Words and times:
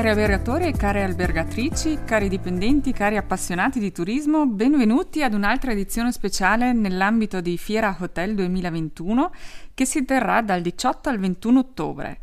Cari 0.00 0.12
albergatori 0.12 0.64
e 0.64 0.72
care 0.72 1.02
albergatrici, 1.02 1.98
cari 2.06 2.30
dipendenti, 2.30 2.90
cari 2.90 3.18
appassionati 3.18 3.78
di 3.78 3.92
turismo, 3.92 4.46
benvenuti 4.46 5.22
ad 5.22 5.34
un'altra 5.34 5.72
edizione 5.72 6.10
speciale 6.10 6.72
nell'ambito 6.72 7.42
di 7.42 7.58
Fiera 7.58 7.94
Hotel 8.00 8.34
2021 8.34 9.30
che 9.74 9.84
si 9.84 10.06
terrà 10.06 10.40
dal 10.40 10.62
18 10.62 11.10
al 11.10 11.18
21 11.18 11.58
ottobre. 11.58 12.18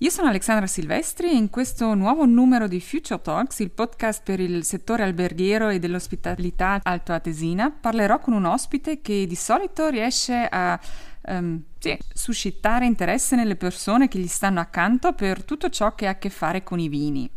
Io 0.00 0.10
sono 0.10 0.28
Alexandra 0.28 0.68
Silvestri 0.68 1.28
e 1.28 1.34
in 1.34 1.50
questo 1.50 1.92
nuovo 1.94 2.24
numero 2.24 2.68
di 2.68 2.80
Future 2.80 3.20
Talks, 3.20 3.58
il 3.58 3.72
podcast 3.72 4.22
per 4.22 4.38
il 4.38 4.62
settore 4.62 5.02
alberghiero 5.02 5.70
e 5.70 5.80
dell'ospitalità 5.80 6.78
altoatesina, 6.84 7.72
parlerò 7.72 8.20
con 8.20 8.34
un 8.34 8.44
ospite 8.44 9.00
che 9.00 9.26
di 9.26 9.34
solito 9.34 9.88
riesce 9.88 10.46
a 10.48 10.78
um, 11.22 11.60
sì, 11.80 11.98
suscitare 12.14 12.86
interesse 12.86 13.34
nelle 13.34 13.56
persone 13.56 14.06
che 14.06 14.20
gli 14.20 14.28
stanno 14.28 14.60
accanto 14.60 15.14
per 15.14 15.42
tutto 15.42 15.68
ciò 15.68 15.96
che 15.96 16.06
ha 16.06 16.10
a 16.10 16.18
che 16.18 16.30
fare 16.30 16.62
con 16.62 16.78
i 16.78 16.88
vini. 16.88 17.28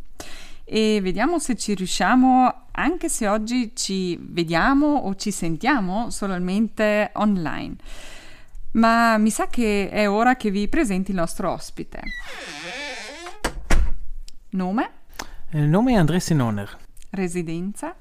E 0.63 0.99
vediamo 1.01 1.39
se 1.39 1.55
ci 1.55 1.73
riusciamo, 1.73 2.65
anche 2.73 3.09
se 3.09 3.27
oggi 3.27 3.71
ci 3.73 4.15
vediamo 4.21 4.97
o 4.97 5.15
ci 5.15 5.31
sentiamo 5.31 6.11
solamente 6.11 7.09
online 7.15 7.77
ma 8.71 9.17
mi 9.17 9.29
sa 9.29 9.47
che 9.47 9.89
è 9.89 10.09
ora 10.09 10.35
che 10.35 10.51
vi 10.51 10.67
presenti 10.67 11.11
il 11.11 11.17
nostro 11.17 11.51
ospite. 11.51 12.01
Nome? 14.51 14.89
Il 15.51 15.63
nome 15.63 15.93
è 15.93 15.95
André 15.95 16.19
Senoner. 16.19 16.77
Residenza? 17.09 17.95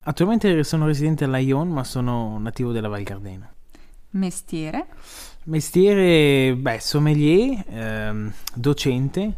Attualmente 0.00 0.62
sono 0.64 0.86
residente 0.86 1.24
a 1.24 1.28
Lyon, 1.28 1.68
ma 1.68 1.84
sono 1.84 2.38
nativo 2.38 2.72
della 2.72 2.88
Val 2.88 3.02
Gardena. 3.02 3.52
Mestiere? 4.10 4.86
Mestiere, 5.44 6.54
beh, 6.54 6.80
sommelier, 6.80 7.64
ehm, 7.68 8.32
docente 8.54 9.34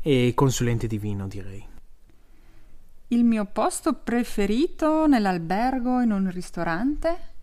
e 0.00 0.32
consulente 0.34 0.86
di 0.86 0.98
vino, 0.98 1.26
direi. 1.26 1.64
Il 3.08 3.24
mio 3.24 3.44
posto 3.44 3.94
preferito 3.94 5.06
nell'albergo 5.06 6.00
in 6.00 6.10
un 6.10 6.30
ristorante? 6.30 7.34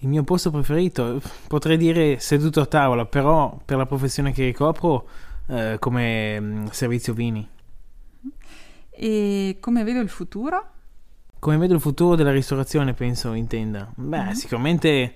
Il 0.00 0.08
mio 0.08 0.22
posto 0.22 0.50
preferito, 0.50 1.20
potrei 1.48 1.76
dire 1.76 2.20
seduto 2.20 2.60
a 2.60 2.66
tavola, 2.66 3.04
però 3.04 3.58
per 3.64 3.76
la 3.76 3.86
professione 3.86 4.32
che 4.32 4.44
ricopro 4.44 5.08
eh, 5.48 5.76
come 5.80 6.40
mm, 6.40 6.66
servizio 6.66 7.12
vini. 7.12 7.46
E 8.90 9.56
come 9.60 9.84
vedo 9.84 10.00
il 10.00 10.08
futuro? 10.08 10.70
Come 11.40 11.56
vedo 11.56 11.74
il 11.74 11.80
futuro 11.80 12.14
della 12.14 12.32
ristorazione, 12.32 12.94
penso 12.94 13.32
intenda. 13.32 13.90
Beh, 13.94 14.18
mm-hmm. 14.18 14.32
sicuramente 14.32 15.14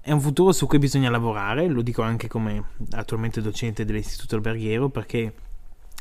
è 0.00 0.12
un 0.12 0.20
futuro 0.20 0.52
su 0.52 0.66
cui 0.66 0.78
bisogna 0.78 1.10
lavorare, 1.10 1.68
lo 1.68 1.82
dico 1.82 2.02
anche 2.02 2.28
come 2.28 2.62
attualmente 2.92 3.40
docente 3.40 3.84
dell'istituto 3.84 4.36
alberghiero, 4.36 4.88
perché 4.88 5.34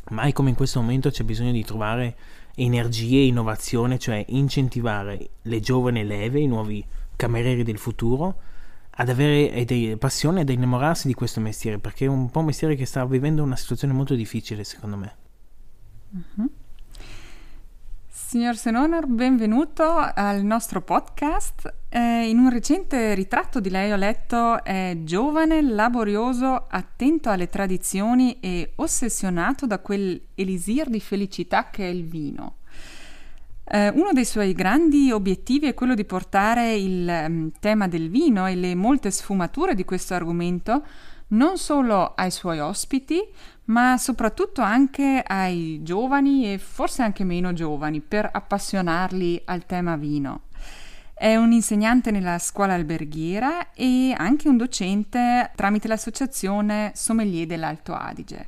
mai 0.09 0.31
come 0.31 0.49
in 0.49 0.55
questo 0.55 0.79
momento 0.79 1.09
c'è 1.09 1.23
bisogno 1.23 1.51
di 1.51 1.63
trovare 1.63 2.15
energie 2.55 3.17
e 3.17 3.25
innovazione, 3.25 3.99
cioè 3.99 4.23
incentivare 4.29 5.29
le 5.41 5.59
giovani 5.59 6.05
leve, 6.05 6.39
i 6.39 6.47
nuovi 6.47 6.85
camerieri 7.17 7.63
del 7.63 7.77
futuro 7.77 8.41
ad 8.99 9.09
avere 9.09 9.97
passione 9.97 10.41
ed 10.41 10.49
innamorarsi 10.49 11.07
di 11.07 11.13
questo 11.13 11.41
mestiere 11.41 11.77
perché 11.77 12.05
è 12.05 12.07
un 12.07 12.31
po' 12.31 12.39
un 12.39 12.45
mestiere 12.45 12.75
che 12.75 12.85
sta 12.85 13.05
vivendo 13.05 13.43
una 13.43 13.57
situazione 13.57 13.93
molto 13.93 14.15
difficile 14.15 14.63
secondo 14.63 14.95
me. 14.95 15.15
Uh-huh. 16.11 16.49
Signor 18.07 18.57
Senoner, 18.57 19.05
benvenuto 19.05 19.83
al 19.85 20.43
nostro 20.43 20.81
podcast. 20.81 21.73
Eh, 21.87 22.27
in 22.27 22.39
un 22.39 22.49
recente 22.49 23.13
ritratto 23.13 23.61
di 23.61 23.69
lei 23.69 23.91
ho 23.93 23.95
letto 23.95 24.63
è 24.65 24.97
giovane, 25.03 25.61
laborioso, 25.61 26.65
attento 26.67 27.29
alle 27.29 27.47
tradizioni 27.47 28.39
e 28.41 28.73
ossessionato 28.75 29.65
da 29.65 29.79
quell'elisir 29.79 30.89
di 30.89 30.99
felicità 30.99 31.69
che 31.69 31.87
è 31.87 31.89
il 31.89 32.03
vino. 32.03 32.57
Eh, 33.69 33.89
uno 33.89 34.13
dei 34.13 34.23
suoi 34.23 34.53
grandi 34.53 35.11
obiettivi 35.11 35.67
è 35.67 35.73
quello 35.73 35.93
di 35.93 36.05
portare 36.05 36.75
il 36.75 37.25
um, 37.27 37.51
tema 37.59 37.89
del 37.89 38.09
vino 38.09 38.47
e 38.47 38.55
le 38.55 38.75
molte 38.75 39.11
sfumature 39.11 39.75
di 39.75 39.83
questo 39.83 40.13
argomento 40.13 40.85
non 41.29 41.57
solo 41.57 42.13
ai 42.15 42.31
suoi 42.31 42.59
ospiti, 42.59 43.21
ma 43.65 43.97
soprattutto 43.97 44.61
anche 44.61 45.21
ai 45.25 45.81
giovani 45.83 46.53
e 46.53 46.57
forse 46.57 47.01
anche 47.01 47.25
meno 47.25 47.51
giovani, 47.51 47.99
per 47.99 48.29
appassionarli 48.31 49.41
al 49.43 49.65
tema 49.65 49.97
vino. 49.97 50.43
È 51.13 51.35
un 51.35 51.51
insegnante 51.51 52.11
nella 52.11 52.39
scuola 52.39 52.75
alberghiera 52.75 53.73
e 53.73 54.13
anche 54.15 54.47
un 54.47 54.55
docente 54.55 55.51
tramite 55.55 55.89
l'associazione 55.89 56.93
Sommelier 56.95 57.45
dell'Alto 57.45 57.93
Adige. 57.93 58.47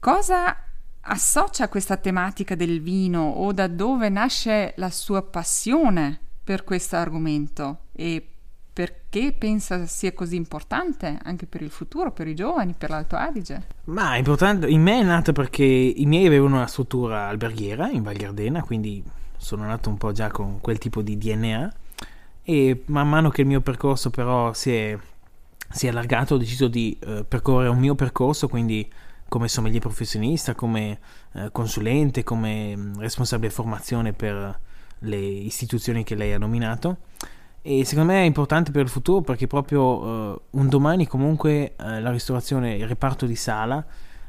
Cosa 0.00 0.56
associa 1.02 1.68
questa 1.68 1.96
tematica 1.96 2.54
del 2.54 2.80
vino 2.80 3.28
o 3.28 3.52
da 3.52 3.66
dove 3.66 4.08
nasce 4.08 4.74
la 4.76 4.90
sua 4.90 5.22
passione 5.22 6.18
per 6.44 6.64
questo 6.64 6.96
argomento 6.96 7.78
e 7.92 8.26
perché 8.72 9.34
pensa 9.36 9.84
sia 9.86 10.12
così 10.14 10.36
importante 10.36 11.18
anche 11.22 11.46
per 11.46 11.60
il 11.60 11.70
futuro, 11.70 12.10
per 12.10 12.26
i 12.26 12.34
giovani, 12.34 12.74
per 12.76 12.88
l'Alto 12.88 13.16
Adige? 13.16 13.66
Ma 13.84 14.14
è 14.14 14.18
importante, 14.18 14.66
in 14.68 14.80
me 14.80 15.00
è 15.00 15.02
nata 15.02 15.32
perché 15.32 15.64
i 15.64 16.06
miei 16.06 16.26
avevano 16.26 16.56
una 16.56 16.66
struttura 16.66 17.28
alberghiera 17.28 17.90
in 17.90 18.02
Val 18.02 18.16
Gardena, 18.16 18.62
quindi 18.62 19.02
sono 19.36 19.66
nato 19.66 19.90
un 19.90 19.98
po' 19.98 20.12
già 20.12 20.30
con 20.30 20.60
quel 20.60 20.78
tipo 20.78 21.02
di 21.02 21.18
DNA 21.18 21.74
e 22.44 22.82
man 22.86 23.08
mano 23.08 23.28
che 23.28 23.42
il 23.42 23.46
mio 23.46 23.60
percorso 23.60 24.08
però 24.08 24.52
si 24.54 24.72
è, 24.72 24.98
si 25.68 25.86
è 25.86 25.90
allargato 25.90 26.34
ho 26.34 26.38
deciso 26.38 26.66
di 26.68 26.96
uh, 27.04 27.26
percorrere 27.28 27.68
un 27.68 27.78
mio 27.78 27.94
percorso, 27.94 28.48
quindi 28.48 28.90
come 29.32 29.48
sommelier 29.48 29.80
professionista, 29.80 30.54
come 30.54 30.98
eh, 31.32 31.48
consulente, 31.52 32.22
come 32.22 32.76
mm, 32.76 32.98
responsabile 32.98 33.50
formazione 33.50 34.12
per 34.12 34.60
le 34.98 35.16
istituzioni 35.16 36.04
che 36.04 36.14
lei 36.14 36.34
ha 36.34 36.38
nominato. 36.38 36.98
E 37.62 37.82
secondo 37.86 38.12
me 38.12 38.20
è 38.20 38.26
importante 38.26 38.72
per 38.72 38.82
il 38.82 38.90
futuro 38.90 39.22
perché 39.22 39.46
proprio 39.46 40.34
eh, 40.34 40.40
un 40.50 40.68
domani 40.68 41.06
comunque 41.06 41.76
eh, 41.76 42.00
la 42.02 42.10
ristorazione, 42.10 42.74
il 42.74 42.86
reparto 42.86 43.24
di 43.24 43.34
sala 43.34 43.82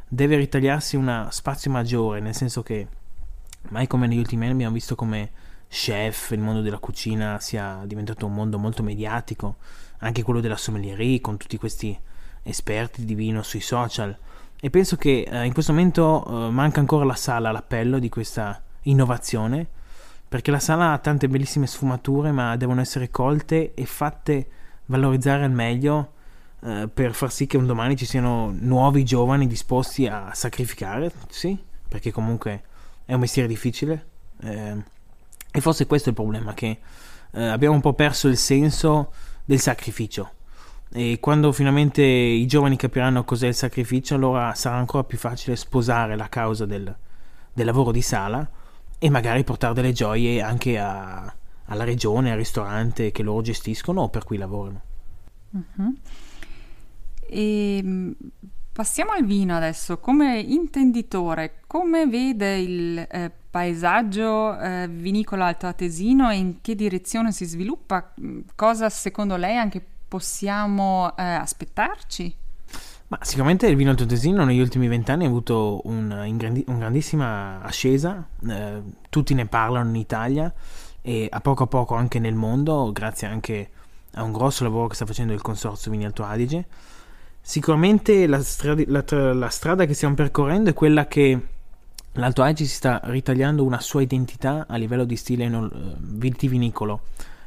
deve 0.07 0.37
ritagliarsi 0.37 0.95
uno 0.95 1.27
spazio 1.31 1.69
maggiore, 1.69 2.21
nel 2.21 2.33
senso 2.33 2.63
che 2.63 2.87
mai 3.71 3.87
come 3.87 4.07
negli 4.07 4.19
ultimi 4.19 4.43
anni 4.45 4.53
abbiamo 4.53 4.73
visto 4.73 4.95
come 4.95 5.31
chef, 5.67 6.31
il 6.31 6.39
mondo 6.39 6.61
della 6.61 6.79
cucina 6.79 7.41
sia 7.41 7.81
diventato 7.85 8.25
un 8.25 8.33
mondo 8.35 8.57
molto 8.57 8.83
mediatico, 8.83 9.57
anche 9.97 10.23
quello 10.23 10.39
della 10.39 10.55
sommelierie 10.55 11.19
con 11.19 11.35
tutti 11.35 11.57
questi 11.57 11.99
esperti 12.43 13.03
di 13.03 13.15
vino 13.15 13.43
sui 13.43 13.59
social 13.59 14.17
e 14.65 14.69
penso 14.69 14.95
che 14.95 15.27
eh, 15.29 15.43
in 15.43 15.51
questo 15.51 15.73
momento 15.73 16.25
eh, 16.25 16.49
manca 16.49 16.79
ancora 16.79 17.03
la 17.03 17.15
sala 17.15 17.49
all'appello 17.49 17.99
di 17.99 18.07
questa 18.07 18.63
innovazione, 18.83 19.67
perché 20.29 20.51
la 20.51 20.59
sala 20.59 20.93
ha 20.93 20.97
tante 20.99 21.27
bellissime 21.27 21.67
sfumature, 21.67 22.31
ma 22.31 22.55
devono 22.55 22.79
essere 22.79 23.09
colte 23.09 23.73
e 23.73 23.85
fatte 23.85 24.47
valorizzare 24.85 25.43
al 25.43 25.51
meglio 25.51 26.13
eh, 26.61 26.87
per 26.87 27.13
far 27.13 27.29
sì 27.29 27.45
che 27.45 27.57
un 27.57 27.65
domani 27.65 27.97
ci 27.97 28.05
siano 28.05 28.55
nuovi 28.57 29.03
giovani 29.03 29.47
disposti 29.47 30.07
a 30.07 30.31
sacrificare, 30.33 31.11
sì, 31.27 31.61
perché 31.89 32.13
comunque 32.13 32.63
è 33.03 33.13
un 33.13 33.19
mestiere 33.19 33.49
difficile. 33.49 34.05
Eh, 34.43 34.81
e 35.51 35.59
forse 35.59 35.87
questo 35.87 36.07
è 36.07 36.11
il 36.11 36.17
problema, 36.17 36.53
che 36.53 36.79
eh, 37.31 37.43
abbiamo 37.47 37.75
un 37.75 37.81
po' 37.81 37.95
perso 37.95 38.29
il 38.29 38.37
senso 38.37 39.11
del 39.43 39.59
sacrificio 39.59 40.35
e 40.95 41.17
quando 41.19 41.51
finalmente 41.51 42.03
i 42.03 42.45
giovani 42.45 42.75
capiranno 42.75 43.23
cos'è 43.23 43.47
il 43.47 43.55
sacrificio, 43.55 44.13
allora 44.13 44.53
sarà 44.53 44.75
ancora 44.75 45.03
più 45.03 45.17
facile 45.17 45.55
sposare 45.55 46.15
la 46.15 46.29
causa 46.29 46.67
del, 46.67 46.95
del 47.51 47.65
lavoro 47.65 47.91
di 47.91 48.03
sala 48.03 48.47
e 48.99 49.09
magari 49.09 49.43
portare 49.43 49.73
delle 49.73 49.91
gioie 49.91 50.39
anche 50.39 50.77
a, 50.77 51.33
alla 51.65 51.83
regione, 51.83 52.31
al 52.31 52.37
ristorante 52.37 53.11
che 53.11 53.23
loro 53.23 53.41
gestiscono 53.41 54.01
o 54.01 54.09
per 54.09 54.23
cui 54.23 54.37
lavorano. 54.37 54.81
Uh-huh. 55.49 55.95
E 57.27 57.77
ehm, 57.77 58.15
passiamo 58.71 59.13
al 59.13 59.25
vino 59.25 59.55
adesso. 59.55 59.97
Come 59.97 60.39
intenditore, 60.39 61.61
come 61.65 62.05
vede 62.05 62.59
il 62.59 62.99
eh, 62.99 63.31
paesaggio 63.49 64.59
eh, 64.59 64.87
vinicolo 64.87 65.43
altoatesino 65.43 66.29
e 66.29 66.35
in 66.35 66.61
che 66.61 66.75
direzione 66.75 67.31
si 67.31 67.45
sviluppa? 67.45 68.13
Cosa 68.53 68.89
secondo 68.89 69.35
lei 69.37 69.57
anche 69.57 69.83
possiamo 70.13 71.11
eh, 71.17 71.23
aspettarci? 71.23 72.35
Ma 73.07 73.17
sicuramente 73.23 73.65
il 73.65 73.75
vino 73.75 73.89
altoatesino 73.89 74.45
negli 74.45 74.59
ultimi 74.59 74.87
vent'anni 74.87 75.25
ha 75.25 75.27
avuto 75.27 75.81
un, 75.85 76.11
un, 76.11 76.77
grandissima 76.77 77.59
ascesa, 77.63 78.23
eh, 78.47 78.81
tutti 79.09 79.33
ne 79.33 79.47
parlano 79.47 79.89
in 79.89 79.95
Italia 79.95 80.53
e 81.01 81.27
a 81.31 81.41
poco 81.41 81.63
a 81.63 81.67
poco 81.67 81.95
anche 81.95 82.19
nel 82.19 82.35
mondo, 82.35 82.91
grazie 82.91 83.25
anche 83.25 83.69
a 84.13 84.21
un 84.21 84.31
grosso 84.31 84.63
lavoro 84.63 84.85
che 84.85 84.93
sta 84.93 85.07
facendo 85.07 85.33
il 85.33 85.41
Consorzio 85.41 85.89
Vini 85.89 86.05
Alto 86.05 86.23
Adige. 86.23 86.67
Sicuramente 87.41 88.27
la, 88.27 88.41
strada, 88.43 88.83
la, 88.85 89.33
la 89.33 89.49
strada 89.49 89.85
che 89.85 89.95
stiamo 89.95 90.13
percorrendo 90.13 90.69
è 90.69 90.73
quella 90.73 91.07
che 91.07 91.39
l'Alto 92.13 92.43
Adige 92.43 92.65
si 92.65 92.75
sta 92.75 93.01
ritagliando 93.05 93.63
una 93.63 93.79
sua 93.79 94.03
identità 94.03 94.67
a 94.69 94.75
livello 94.75 95.05
di 95.05 95.15
stile 95.15 95.47
uh, 95.47 95.69
vitivinicolo, 95.97 97.01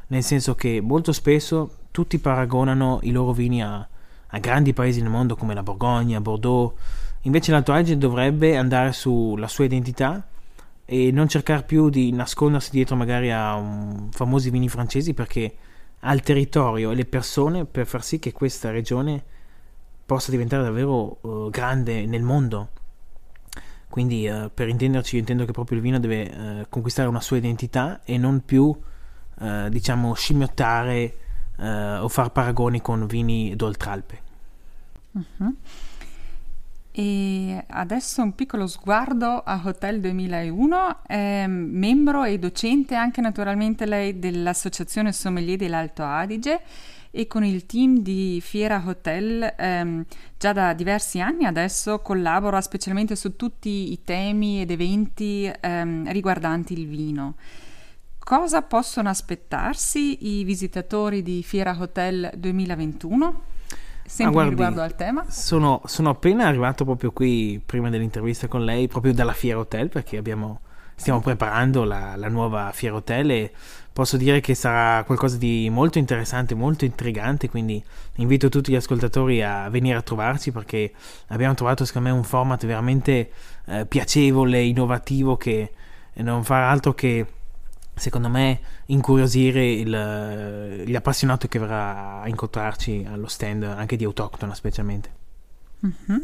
nel 0.08 0.22
senso 0.22 0.54
che 0.54 0.80
molto 0.80 1.12
spesso 1.12 1.78
tutti 1.90 2.18
paragonano 2.18 3.00
i 3.02 3.10
loro 3.10 3.32
vini 3.32 3.62
a, 3.62 3.86
a 4.26 4.38
grandi 4.38 4.72
paesi 4.72 5.00
nel 5.00 5.10
mondo 5.10 5.36
come 5.36 5.54
la 5.54 5.62
Borgogna, 5.62 6.20
Bordeaux, 6.20 6.74
Invece 7.26 7.50
l'Alto 7.50 7.72
Adige 7.72 7.98
dovrebbe 7.98 8.56
andare 8.56 8.92
sulla 8.92 9.48
sua 9.48 9.64
identità 9.64 10.24
e 10.84 11.10
non 11.10 11.26
cercare 11.26 11.64
più 11.64 11.90
di 11.90 12.12
nascondersi 12.12 12.70
dietro 12.70 12.94
magari 12.94 13.32
a 13.32 13.56
un, 13.56 14.10
famosi 14.12 14.48
vini 14.48 14.68
francesi 14.68 15.12
perché 15.12 15.56
ha 16.00 16.12
il 16.14 16.20
territorio 16.20 16.92
e 16.92 16.94
le 16.94 17.04
persone 17.04 17.64
per 17.64 17.86
far 17.86 18.04
sì 18.04 18.20
che 18.20 18.30
questa 18.30 18.70
regione 18.70 19.24
possa 20.06 20.30
diventare 20.30 20.62
davvero 20.62 21.18
uh, 21.22 21.50
grande 21.50 22.06
nel 22.06 22.22
mondo. 22.22 22.68
Quindi 23.88 24.28
uh, 24.28 24.48
per 24.54 24.68
intenderci 24.68 25.16
io 25.16 25.20
intendo 25.20 25.44
che 25.44 25.52
proprio 25.52 25.78
il 25.78 25.82
vino 25.82 25.98
deve 25.98 26.30
uh, 26.30 26.66
conquistare 26.68 27.08
una 27.08 27.20
sua 27.20 27.38
identità 27.38 28.02
e 28.04 28.18
non 28.18 28.44
più 28.44 28.72
diciamo 29.68 30.14
scimmiottare 30.14 31.18
o 31.58 32.08
far 32.08 32.30
paragoni 32.30 32.80
con 32.80 33.06
vini 33.06 33.54
d'oltralpe. 33.54 34.20
Uh-huh. 35.12 35.54
E 36.98 37.62
adesso 37.68 38.22
un 38.22 38.34
piccolo 38.34 38.66
sguardo 38.66 39.42
a 39.44 39.60
Hotel 39.62 40.00
2001, 40.00 41.04
è 41.06 41.46
membro 41.46 42.24
e 42.24 42.38
docente 42.38 42.94
anche 42.94 43.20
naturalmente 43.20 43.84
lei 43.84 44.18
dell'Associazione 44.18 45.12
Sommelier 45.12 45.58
dell'Alto 45.58 46.02
Adige 46.02 46.62
e 47.10 47.26
con 47.26 47.44
il 47.44 47.66
team 47.66 47.98
di 47.98 48.40
Fiera 48.42 48.82
Hotel 48.82 49.54
ehm, 49.58 50.06
già 50.38 50.54
da 50.54 50.72
diversi 50.72 51.20
anni 51.20 51.44
adesso 51.44 52.00
collabora 52.00 52.62
specialmente 52.62 53.14
su 53.14 53.36
tutti 53.36 53.92
i 53.92 54.02
temi 54.02 54.62
ed 54.62 54.70
eventi 54.70 55.52
ehm, 55.60 56.10
riguardanti 56.10 56.72
il 56.72 56.86
vino. 56.86 57.34
Cosa 58.26 58.62
possono 58.62 59.08
aspettarsi 59.08 60.38
i 60.38 60.42
visitatori 60.42 61.22
di 61.22 61.44
Fiera 61.44 61.76
Hotel 61.78 62.28
2021? 62.36 63.42
Sempre 64.04 64.24
ah, 64.24 64.30
guardi, 64.30 64.50
riguardo 64.50 64.80
al 64.80 64.96
tema? 64.96 65.24
Sono, 65.28 65.80
sono, 65.84 66.10
appena 66.10 66.48
arrivato 66.48 66.84
proprio 66.84 67.12
qui, 67.12 67.62
prima 67.64 67.88
dell'intervista 67.88 68.48
con 68.48 68.64
lei, 68.64 68.88
proprio 68.88 69.14
dalla 69.14 69.32
Fiera 69.32 69.60
Hotel, 69.60 69.90
perché 69.90 70.16
abbiamo, 70.16 70.62
stiamo 70.96 71.20
preparando 71.20 71.84
la, 71.84 72.16
la, 72.16 72.26
nuova 72.26 72.72
Fiera 72.72 72.96
Hotel 72.96 73.30
e 73.30 73.52
posso 73.92 74.16
dire 74.16 74.40
che 74.40 74.56
sarà 74.56 75.04
qualcosa 75.04 75.36
di 75.36 75.70
molto 75.70 75.98
interessante, 75.98 76.56
molto 76.56 76.84
intrigante, 76.84 77.48
quindi 77.48 77.80
invito 78.16 78.48
tutti 78.48 78.72
gli 78.72 78.76
ascoltatori 78.76 79.40
a 79.40 79.68
venire 79.68 79.98
a 79.98 80.02
trovarci 80.02 80.50
perché 80.50 80.92
abbiamo 81.28 81.54
trovato 81.54 81.84
secondo 81.84 82.08
me 82.08 82.14
un 82.16 82.24
format 82.24 82.66
veramente 82.66 83.30
eh, 83.66 83.86
piacevole, 83.86 84.60
innovativo 84.62 85.36
che 85.36 85.70
non 86.14 86.42
fa 86.42 86.68
altro 86.68 86.92
che 86.92 87.26
secondo 87.96 88.28
me 88.28 88.60
incuriosire 88.86 89.72
il, 89.72 90.82
gli 90.84 90.94
appassionati 90.94 91.48
che 91.48 91.58
verrà 91.58 92.20
a 92.20 92.28
incontrarci 92.28 93.06
allo 93.10 93.26
stand 93.26 93.62
anche 93.64 93.96
di 93.96 94.04
autoctona 94.04 94.54
specialmente. 94.54 95.24
Mm-hmm. 95.84 96.22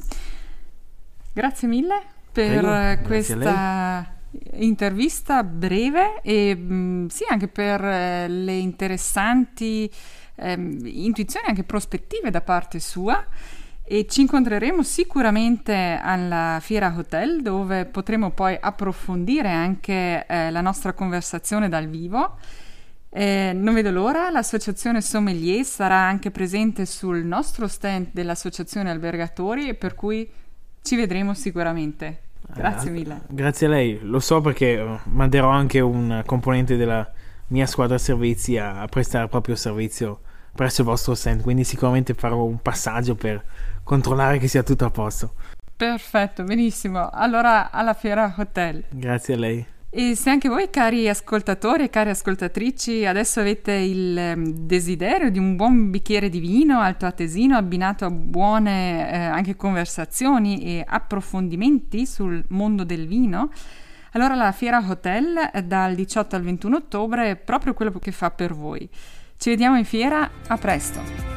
grazie 1.33 1.69
mille 1.69 2.03
per 2.33 2.61
Prego, 2.61 3.03
questa 3.07 4.15
intervista 4.53 5.45
breve 5.45 6.23
e 6.23 6.55
mh, 6.55 6.75
mm, 6.75 7.07
sì 7.09 7.25
anche 7.29 7.49
per 7.49 7.85
eh, 7.85 8.29
le 8.29 8.55
interessanti 8.55 9.91
eh, 10.37 10.53
intuizioni 10.53 11.47
anche 11.49 11.65
prospettive 11.65 12.31
da 12.31 12.41
parte 12.41 12.81
sua 12.81 13.23
e 13.85 14.07
ci 14.09 14.23
incontreremo 14.23 14.83
sicuramente 14.83 15.99
alla 16.01 16.59
Fiera 16.61 16.95
Hotel 16.97 17.43
dove 17.43 17.85
potremo 17.85 18.31
poi 18.31 18.57
approfondire 18.59 19.51
anche 19.51 20.25
eh, 20.27 20.51
la 20.51 20.61
nostra 20.61 20.93
conversazione 20.93 21.69
dal 21.69 21.89
vivo. 21.89 22.37
Eh, 23.11 23.53
non 23.55 23.75
vedo 23.75 23.91
l'ora, 23.91 24.31
l'associazione 24.31 25.03
Sommelier 25.03 25.65
sarà 25.65 25.97
anche 25.97 26.31
presente 26.31 26.87
sul 26.87 27.25
nostro 27.25 27.67
stand 27.67 28.09
dell'associazione 28.13 28.91
Albergatori 28.91 29.75
per 29.75 29.95
cui 29.95 30.31
ci 30.81 30.97
vedremo 30.97 31.35
sicuramente. 31.35 32.21
Grazie 32.55 32.89
eh, 32.89 32.93
mille. 32.93 33.21
Grazie 33.29 33.67
a 33.67 33.71
lei, 33.71 33.99
lo 34.03 34.21
so 34.21 34.41
perché 34.41 34.79
eh, 34.79 34.99
manderò 35.05 35.49
anche 35.49 35.81
un 35.81 36.23
componente 36.25 36.77
della 36.77 37.11
mia 37.49 37.67
squadra 37.67 37.99
servizi 37.99 38.57
a, 38.57 38.81
a 38.81 38.87
prestare 38.87 39.29
proprio 39.29 39.57
servizio 39.57 40.21
presso 40.55 40.83
il 40.83 40.87
vostro 40.87 41.15
stand, 41.15 41.43
quindi 41.43 41.65
sicuramente 41.65 42.15
farò 42.15 42.43
un 42.45 42.61
passaggio 42.61 43.15
per 43.15 43.43
controllare 43.83 44.39
che 44.39 44.49
sia 44.49 44.63
tutto 44.63 44.85
a 44.85 44.91
posto. 44.91 45.35
Perfetto, 45.77 46.45
benissimo. 46.45 47.09
Allora 47.11 47.71
alla 47.71 47.95
Fiera 47.95 48.35
Hotel. 48.37 48.85
Grazie 48.91 49.35
a 49.35 49.37
lei. 49.39 49.67
E 49.95 50.15
se 50.15 50.31
anche 50.31 50.49
voi, 50.49 50.71
cari 50.71 51.07
ascoltatori 51.07 51.85
e 51.85 51.91
cari 51.91 52.09
ascoltatrici, 52.09 53.05
adesso 53.05 53.41
avete 53.41 53.73
il 53.73 54.17
ehm, 54.17 54.51
desiderio 54.61 55.31
di 55.31 55.39
un 55.39 55.55
buon 55.55 55.91
bicchiere 55.91 56.31
di 56.31 56.39
vino 56.39 56.81
altoatesino 56.81 57.55
abbinato 57.55 58.07
a 58.07 58.11
buone 58.11 59.13
eh, 59.13 59.17
anche 59.19 59.55
conversazioni 59.55 60.63
e 60.63 60.85
approfondimenti 60.87 62.07
sul 62.07 62.43
mondo 62.49 62.85
del 62.85 63.07
vino, 63.07 63.51
allora 64.13 64.35
la 64.35 64.53
Fiera 64.53 64.83
Hotel 64.87 65.51
dal 65.65 65.95
18 65.95 66.37
al 66.37 66.43
21 66.43 66.77
ottobre 66.77 67.31
è 67.31 67.37
proprio 67.37 67.75
quello 67.75 67.93
che 67.99 68.13
fa 68.13 68.31
per 68.31 68.55
voi. 68.55 68.89
Ci 69.43 69.51
vediamo 69.51 69.77
in 69.77 69.85
fiera, 69.85 70.31
a 70.47 70.57
presto! 70.57 71.32